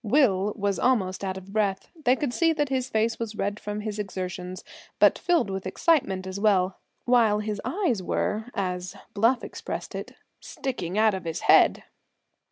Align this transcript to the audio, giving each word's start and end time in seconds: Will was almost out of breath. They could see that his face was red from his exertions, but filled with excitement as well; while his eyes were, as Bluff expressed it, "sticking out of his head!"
Will 0.03 0.53
was 0.57 0.79
almost 0.79 1.23
out 1.23 1.37
of 1.37 1.53
breath. 1.53 1.89
They 2.05 2.15
could 2.15 2.33
see 2.33 2.53
that 2.53 2.69
his 2.69 2.89
face 2.89 3.19
was 3.19 3.35
red 3.35 3.59
from 3.59 3.81
his 3.81 3.99
exertions, 3.99 4.63
but 4.97 5.19
filled 5.19 5.51
with 5.51 5.67
excitement 5.67 6.25
as 6.25 6.39
well; 6.39 6.79
while 7.05 7.37
his 7.37 7.61
eyes 7.63 8.01
were, 8.01 8.45
as 8.55 8.95
Bluff 9.13 9.43
expressed 9.43 9.93
it, 9.93 10.15
"sticking 10.39 10.97
out 10.97 11.13
of 11.13 11.25
his 11.25 11.41
head!" 11.41 11.83